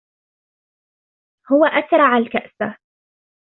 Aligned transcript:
هو 1.51 1.65
أترعَ 1.65 2.17
الكأسَ. 2.17 2.77